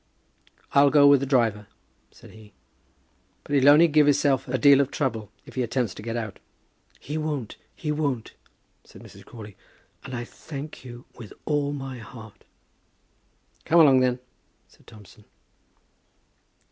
"I'll 0.73 0.89
go 0.89 1.05
with 1.05 1.19
the 1.19 1.27
driver," 1.27 1.67
said 2.09 2.31
he, 2.31 2.53
"but 3.43 3.53
he'll 3.55 3.69
only 3.69 3.87
give 3.87 4.07
hisself 4.07 4.47
a 4.47 4.57
deal 4.57 4.81
of 4.81 4.89
trouble 4.89 5.31
if 5.45 5.53
he 5.53 5.61
attempts 5.61 5.93
to 5.93 6.01
get 6.01 6.15
out." 6.17 6.39
"He 6.99 7.19
won't; 7.19 7.55
he 7.75 7.91
won't," 7.91 8.33
said 8.83 9.03
Mrs. 9.03 9.23
Crawley. 9.23 9.57
"And 10.03 10.15
I 10.15 10.23
thank 10.23 10.83
you 10.83 11.05
with 11.19 11.33
all 11.45 11.71
my 11.71 11.99
heart." 11.99 12.45
"Come 13.63 13.79
along, 13.81 13.99
then," 13.99 14.17
said 14.67 14.87
Thompson. 14.87 15.23